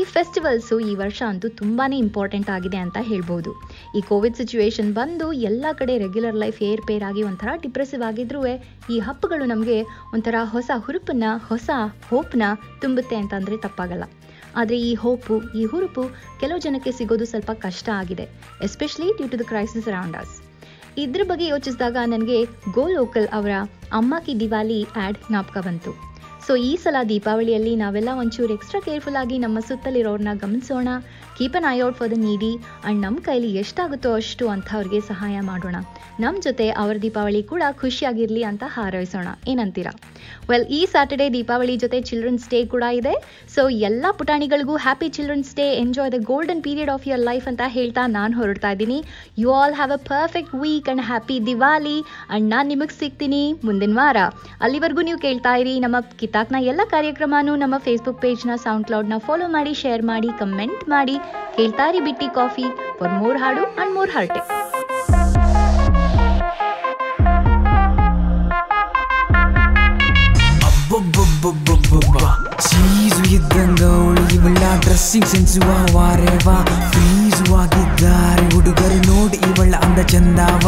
ಈ 0.00 0.02
ಫೆಸ್ಟಿವಲ್ಸು 0.12 0.76
ಈ 0.90 0.92
ವರ್ಷ 1.00 1.20
ಅಂತೂ 1.30 1.48
ತುಂಬಾ 1.60 1.86
ಇಂಪಾರ್ಟೆಂಟ್ 2.02 2.50
ಆಗಿದೆ 2.56 2.78
ಅಂತ 2.84 2.98
ಹೇಳ್ಬೋದು. 3.10 3.50
ಈ 3.98 4.02
ಕೋವಿಡ್ 4.10 4.38
ಸಿಚುವೇಶನ್ 4.40 4.92
ಬಂದು 5.00 5.26
ಎಲ್ಲ 5.50 5.66
ಕಡೆ 5.80 5.96
ರೆಗ್ಯುಲರ್ 6.04 6.38
ಲೈಫ್ 6.44 6.60
ಏರ್ 6.68 6.84
ಪೇರ್ 6.90 7.06
ಆಗಿ 7.08 7.24
ಒಂಥರ 7.30 7.56
ಡಿಪ್ರೆಸಿವ್ 7.64 8.04
ಆಗಿದ್ರೂ 8.10 8.42
ಈ 8.94 8.98
ಹಬ್ಬಗಳು 9.08 9.46
ನಮಗೆ 9.54 9.78
ಒಂಥರ 10.16 10.36
ಹೊಸ 10.54 10.70
ಹುರುಪನ್ನ, 10.86 11.24
ಹೊಸ 11.50 11.70
ಹೋಪ್ನ 12.12 12.54
ತುಂಬುತ್ತೆ 12.84 13.18
ಅಂತಂದ್ರೆ 13.22 13.58
ತಪ್ಪಾಗಲ್ಲ. 13.66 14.06
ಆದರೆ 14.60 14.80
ಈ 14.90 14.94
ಹೋಪು 15.04 15.36
ಈ 15.60 15.64
ಹುರುಪು 15.74 16.04
ಕೆಲವು 16.42 16.60
ಜನಕ್ಕೆ 16.68 16.92
ಸಿಗೋದು 17.00 17.28
ಸ್ವಲ್ಪ 17.34 17.50
ಕಷ್ಟ 17.66 17.88
ಆಗಿದೆ 18.00 18.28
especially 18.68 19.10
due 19.18 19.28
to 19.34 19.38
the 19.44 19.46
crisis 19.52 19.88
around 19.92 20.18
us 20.24 20.34
ಇದ್ರ 20.98 21.20
ಬಗ್ಗೆ 21.24 21.46
ಯೋಚಿಸಿದಾಗ 21.46 21.96
ನನಗೆ 22.06 22.44
ಗೋ 22.72 22.88
ಲೋಕಲ್ 22.88 23.28
ಅವರ 23.32 23.50
ಅಮ್ಮ 23.92 24.14
ಕಿ 24.26 24.40
ದಿವಾಲಿ 24.40 24.86
ಆ್ಯಡ್ 24.96 25.18
ಜ್ಞಾಪಕ 25.18 25.58
ಬಂತು. 25.58 26.14
ಸೊ 26.46 26.56
ಈ 26.56 26.76
ಸಲ 26.76 26.96
ದೀಪಾವಳಿಯಲ್ಲಿ 27.08 27.76
ನಾವೆಲ್ಲ 27.76 28.08
ಒಂಚೂರು 28.18 28.52
ಎಕ್ಸ್ಟ್ರಾ 28.52 28.80
ಕೇರ್ಫುಲ್ 28.80 29.16
ಆಗಿ 29.16 29.38
ನಮ್ಮ 29.38 29.60
ಸುತ್ತಲಿರೋರನ್ನ 29.60 30.28
ಗಮನಿಸೋಣ. 30.34 30.88
Keep 31.38 31.56
an 31.58 31.66
eye 31.74 31.76
out 31.86 31.96
for 32.00 32.10
the 32.14 32.18
needy 32.28 32.52
and 32.86 32.98
ನಮ್ಮ 33.04 33.18
ಕೈಲಿ 33.28 33.50
ಎಷ್ಟಾಗುತ್ತೋ 33.62 34.10
ಅಷ್ಟು 34.20 34.44
ಅಂತ 34.54 34.68
ಅವ್ರಿಗೆ 34.78 35.00
ಸಹಾಯ 35.10 35.36
ಮಾಡೋಣ. 35.50 35.76
ನಮ್ಮ 36.24 36.36
ಜೊತೆ 36.46 36.66
ಅವರ 36.80 36.96
ದೀಪಾವಳಿ 37.04 37.40
ಕೂಡ 37.52 37.62
ಖುಷಿಯಾಗಿರಲಿ 37.80 38.42
ಅಂತ 38.50 38.64
ಹಾರೈಸೋಣ. 38.74 39.28
ಏನಂತೀರಾ? 39.52 39.92
ವೆಲ್ 40.50 40.66
ಈ 40.78 40.80
ಸ್ಯಾಟರ್ಡೇ 40.92 41.26
ದೀಪಾವಳಿ 41.36 41.74
ಜೊತೆ 41.84 41.98
ಚಿಲ್ಡ್ರನ್ಸ್ 42.08 42.46
ಡೇ 42.52 42.60
ಕೂಡ 42.74 42.84
ಇದೆ. 42.98 43.14
ಸೊ 43.54 43.62
ಎಲ್ಲ 43.88 44.04
ಪುಟಾಣಿಗಳಿಗೂ 44.18 44.74
happy 44.84 45.08
children's 45.16 45.52
day 45.60 45.66
enjoy 45.82 46.12
the 46.14 46.20
golden 46.30 46.62
period 46.66 46.92
of 46.94 47.06
your 47.08 47.24
life 47.30 47.46
ಅಂತ 47.52 47.62
ಹೇಳ್ತಾ 47.76 48.04
ನಾನು 48.16 48.32
ಹೊರಡ್ತಾ 48.40 48.70
ಇದ್ದೀನಿ. 48.74 48.98
You 49.42 49.50
all 49.60 49.76
have 49.80 49.94
a 49.98 50.00
perfect 50.12 50.54
week 50.62 50.88
and 50.88 51.04
happy 51.10 51.38
Diwali 51.50 51.96
and 52.34 52.48
ನಾನು 52.54 52.68
ನಿಮಗೆ 52.74 52.96
ಸಿಗ್ತೀನಿ 53.00 53.42
ಮುಂದಿನ 53.68 53.98
ವಾರ. 54.00 54.18
ಅಲ್ಲಿವರೆಗೂ 54.66 55.04
ನೀವು 55.08 55.20
ಕೇಳ್ತಾ 55.26 55.54
ಇರಿ 55.64 55.74
ನಮ್ಮ 55.86 55.96
ಕಿತಾಕ್ನ 56.22 56.60
ಎಲ್ಲ 56.72 56.82
ಕಾರ್ಯಕ್ರಮನೂ 56.94 57.54
ನಮ್ಮ 57.64 57.78
ಫೇಸ್ಬುಕ್ 57.88 58.22
ಪೇಜ್ನ 58.24 58.56
ಸೌಂಡ್ 58.66 58.88
ಕ್ಲೌಡ್ನ 58.90 59.18
ಫಾಲೋ 59.28 59.48
ಮಾಡಿ 59.58 59.74
ಶೇರ್ 59.82 60.04
ಮಾಡಿ 60.12 60.30
ಕಮೆಂಟ್ 60.42 60.84
ಮಾಡಿ. 60.94 61.18
ಕೇಳ್ತಾ 61.56 61.86
ಇರಿ 61.86 62.00
ಬಿಟ್ಟಿ 62.00 62.28
ಕಾಫಿ 62.34 62.66
ಫಾರ್ 62.98 63.14
ಮೋರ್ 63.14 63.38
ಹಾಡು 63.38 63.64
ಆ್ಯಂಡ್ 63.70 63.94
ಮೋರ್ 63.94 64.10
ಹಾರ್ಟೆ 64.10 64.42
ಅಬ್ಬಬ್ಬಬ್ಬಬ್ಬಬ್ಬ 70.86 72.16
ಚೀಸು 72.64 73.22
ಇದ್ದಂಗ 73.30 73.82
ಅವಳು 73.94 74.22
ಇವಳ 74.34 74.54
ಡ್ರೆಸ್ಸಿಂಗ್ 74.80 75.26
ಸೆನ್ಸು 75.26 75.60
ವಾರೇವಾ 75.96 76.56
ಫ್ರೀಸು 76.88 77.23
ಆಗಿದ್ದಾರೆ 77.54 78.44
ಹುಡುಗರು 78.54 78.98
ನೋಡಿ 79.08 79.38
ಇವಳ 79.48 79.74
ಅಂದ 79.82 80.00
ಚಂದಾವ 80.06 80.64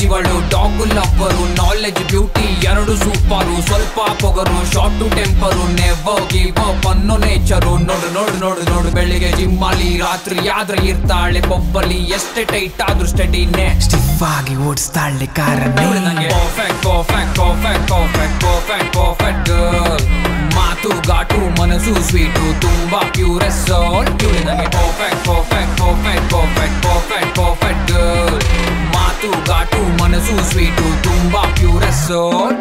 ಇವಳು 0.00 0.34
ಡಾಗು 0.50 0.84
ಲವ್ವರು 0.90 1.44
ನಾಲೆಜ್ 1.56 2.02
ಬ್ಯೂಟಿ 2.10 2.46
ಎರಡು 2.66 2.94
ಸೂಪರು 2.96 3.56
ಸ್ವಲ್ಪ 3.62 3.98
Pogaru 4.20 4.58
short 4.72 4.98
to 5.00 5.08
temper 5.16 5.64
never 5.72 6.24
give 6.32 6.60
up 6.64 6.86
ಅನ್ನೋ 6.86 7.16
ನೇಚರು 7.16 7.72
ನೋಡು 7.84 8.08
ನೋಡು 8.14 8.34
ನೋಡು 8.40 8.64
ನೋಡು 8.70 8.90
ಬೆಳಿಗ್ಗೆ 8.90 9.30
ಜಿಮ್ 9.32 9.64
ಅಲ್ಲಿ 9.64 9.90
ರಾತ್ರಿ 9.98 10.48
ಆದ್ರೆ 10.50 10.78
ಇರ್ತಾಳೆ 10.86 11.42
ಪೊಬ್ಬಲಿ 11.48 11.98
ಎಷ್ಟೇ 12.10 12.44
ಟೈಟ್ 12.44 12.82
ಆದ್ರೂ 12.82 13.06
ಸ್ಟಡಿ 13.06 13.42
ಸ್ಟಿಫ್ 13.80 14.22
ಆಗಿ 14.30 14.56
ಓಡಿಸ್ತಾಳೆ 14.68 15.26
ಕಾರಣ 15.36 15.72
ನಂಗೆ. 15.98 16.28
Perfect 16.28 16.82
perfect 16.84 17.36
perfect 17.40 17.88
perfect 17.90 18.40
perfect 18.44 18.94
perfect 18.96 19.50
girl 19.50 20.06
ಮಾತು 20.56 20.90
ಘಾಟು 21.10 21.40
ಮನಸ್ಸು 21.60 21.94
ಸ್ವೀಟು, 22.08 22.44
ತುಂಬಾ 22.64 23.00
ಪ್ಯೂರ್ 23.16 23.48
ಸೋಲ್ 23.64 24.08
ಇವಳು 24.24 24.40
ನಂಗೆ 24.48 24.68
perfect 24.76 25.22
perfect 25.28 25.74
perfect 25.82 26.28
perfect 26.34 26.80
perfect 26.86 27.32
perfect 27.38 27.92
girl 27.92 28.40
ಮಾತು 28.96 29.30
ಘಾಟು 29.50 29.82
ಮನಸ್ಸು 30.02 30.36
ಸ್ವೀಟು, 30.52 30.88
ತುಂಬಾ 31.08 31.42
ಪ್ಯೂರ್ 31.58 31.90
ಸೋಲ್ 32.06 32.56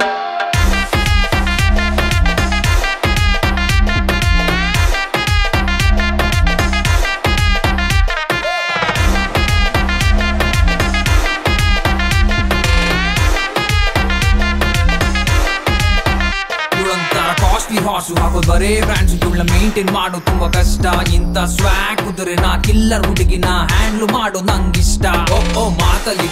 ಬರೇ 18.56 18.74
ಬ್ರ್ಯಾಂಡ್ಸ್ 18.82 19.14
ಇವಳ 19.14 19.42
ಮೇಂಟೈನ್ 19.52 19.90
ಮಾಡು, 19.96 20.18
ತುಂಬಾ 20.28 20.48
ಕಷ್ಟ. 20.48 20.86
ಇಂತ 21.16 21.38
ಸ್ವಾಗ್ 21.56 22.02
ಕುದುರೆ 22.06 22.36
ನಾ 22.36 22.52
ಕಿಲ್ಲರ್ 22.66 23.06
ಹುಡುಗಿನ 23.08 23.48
ಹ್ಯಾಂಡ್ಲ್ 23.72 24.08
ಮಾಡು, 24.16 24.40
ನಂಗಿಷ್ಟ. 24.50 25.06
ಓ 25.36 25.40
ಓ, 25.62 25.64
ಮಾತಲ್ಲಿ 25.82 26.28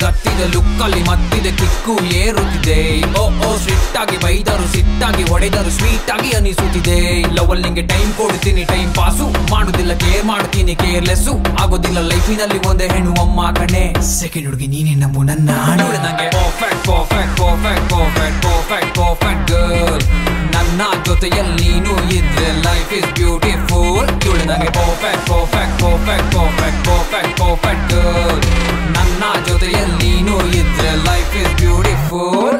ಲುಕ್ 0.54 0.82
ಅಲ್ಲಿ 0.86 1.02
ಮತ್ತಿದೆ, 1.10 1.52
ಕಿಕ್ಕು 1.60 1.94
ಏರುತ್ತಿದೆ. 2.22 2.78
ಓ 3.22 3.24
ಓ 3.48 3.50
ಸ್ಟ್ರಿಕ್ಟ್ 3.58 3.98
ಆಗಿ 4.02 4.18
ಬೈದರು, 4.24 4.66
ಸಿಟ್ಟಾಗಿ 4.74 5.24
ಹೊಡೆದರು 5.32 5.72
ಸ್ವೀಟ್ 5.78 6.12
ಆಗಿ 6.16 6.32
ಅನಿಸುತ್ತಿದೆ. 6.38 6.98
ಲವಲ್ 7.38 7.62
ನಿಂಗೆ 7.66 7.84
ಟೈಮ್ 7.94 8.12
ಕೊಡ್ತೀನಿ 8.20 8.64
ಟೈಮ್ 8.74 8.92
ಪಾಸು 8.96 9.28
ಮಾಡುದಿಲ್ಲ 9.54 9.94
ಕೇರ್ 10.04 10.26
ಮಾಡ್ತೀನಿ 10.32 10.76
ಕೇರ್ಲೆಸ್ಸು 10.84 11.34
ಆಗೋದಿಲ್ಲ 11.64 12.00
ಲೈಫಿನಲ್ಲಿ 12.12 12.60
ಒಂದೇ 12.72 12.88
ಹೆಣ್ಣು, 12.94 13.14
ಅಮ್ಮ 13.26 13.52
ಕಣೆ 13.60 13.84
ಸೆಕೆಂಡ್ 14.20 14.48
ಹುಡುಗಿ, 14.50 14.68
ನೀನೇ 14.68 14.96
ನಮ್ಮ 15.04 15.24
ನನ್ನ 15.32 15.50
ನೋಡು 15.82 16.00
ನಂಗೆ. 16.06 16.30
Perfect 16.38 16.86
perfect 16.90 17.38
perfect 17.42 17.90
perfect 17.94 18.42
perfect 18.48 18.96
perfect 19.02 19.46
girl 19.52 20.03
ನನ್ನ 20.74 20.94
ಜೊತೆಯಲ್ಲಿ 21.04 21.56
ನೀನು 21.64 21.92
ಇದ್ರೆ 22.10 22.48
ಲೈಫ್ 22.62 22.92
ಇಸ್ 22.94 23.10
ಬ್ಯೂಟಿಫುಲ್ 23.14 24.08
ಇವಳು 24.26 24.46
perfect 24.78 25.26
perfect 25.30 25.76
perfect 25.82 26.32
perfect 26.36 26.82
perfect 26.88 27.36
perfect 27.40 27.94
ನನ್ನ 28.96 29.24
ಜೊತೆಯಲ್ಲಿ 29.48 29.98
ನೀನು 30.06 30.38
ಇದ್ರೆ 30.54 30.94
ಲೈಫ್ 31.06 31.36
ಇಸ್ 31.42 31.54
ಬ್ಯೂಟಿಫುಲ್ 31.62 32.58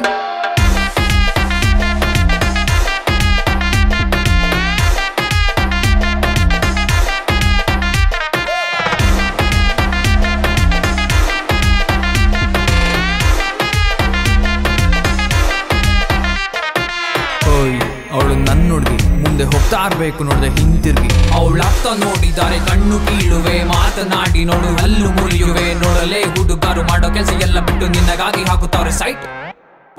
ಮುಂದೆ 19.92 20.10
ಹೋಗ್ತಾ 20.10 20.48
ಹಿಂತಿರುಗಿ. 20.56 21.08
ಅವಳ 21.08 21.60
ಅಪ್ಪ 21.60 21.86
ಅವಳತ್ತ 21.86 21.86
ನೋಡಿದ್ದಾರೆ 22.04 22.58
ಕಣ್ಣು 22.58 22.98
ಕೀಳುವೆ 22.98 23.64
ಮಾತನಾಡಿ 23.64 24.44
ನೋಡು 24.44 24.82
ಅಲ್ಲು 24.82 25.08
ಮುರಿಯುವೆ. 25.10 25.74
ನೋಡಲೇ 25.74 26.22
ಹುಡುಗರು 26.22 26.82
ಮಾಡೋ 26.82 27.14
ಕೆಲಸ 27.14 27.28
ಎಲ್ಲ 27.42 27.58
ಬಿಟ್ಟು 27.60 27.86
ನಿನ್ನಗಾಗಿ 27.86 28.44
ಹಾಕುತ್ತಾರೆ 28.44 28.92
ಸೈಟ್. 28.92 29.24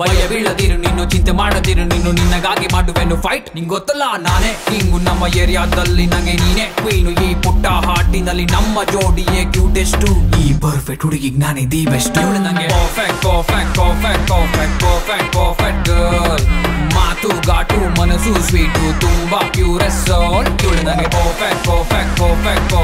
ಭಯ 0.00 0.26
ಬೀಳದಿರು 0.28 0.76
ನೀನು 0.78 1.10
ಚಿಂತೆ 1.10 1.32
ಮಾಡದಿರು 1.32 1.84
ನೀನು 1.84 2.12
ನಿನ್ನಗಾಗಿ 2.12 2.66
ಮಾಡುವೆನು 2.72 3.16
ಫೈಟ್ 3.16 3.54
ನಿಂಗ್ 3.54 3.68
ಗೊತ್ತಲ್ಲ 3.68 4.02
ನಾನೇ 4.18 4.50
ಹಿಂಗು 4.68 4.98
ನಮ್ಮ 4.98 5.26
ಏರಿಯಾದಲ್ಲಿ 5.36 6.06
ನಂಗೆ 6.06 6.32
ನೀನೇ. 6.32 6.64
ಕ್ವೀನು 6.78 7.10
ಈ 7.10 7.34
ಪುಟ್ಟ 7.34 7.66
ಹಾಟಿನಲ್ಲಿ 7.66 8.44
ನಮ್ಮ 8.44 8.82
ಜೋಡಿಯೇ 8.82 9.44
ಕ್ಯೂಟೆಸ್ಟು 9.52 10.40
ಈ 10.40 10.52
ಪರ್ಫೆಕ್ಟ್ 10.60 11.04
ಹುಡುಗಿ 11.04 11.30
ನಾನೇ 11.30 11.60
ದಿ 11.60 11.86
ಬೆಸ್ಟ್ 11.86 12.18
ನಂಗೆ 12.18 12.68
perfect 12.68 13.22
perfect 13.22 13.74
perfect 13.78 14.25
sweet 18.56 18.72
to 18.74 18.98
tumba, 19.00 19.50
pure 19.52 19.90
soul. 19.90 20.42
You're 20.62 20.82
the 20.86 20.94
perfect, 21.12 21.58
perfect, 21.64 22.16
perfect, 22.16 22.70
perfect. 22.70 22.75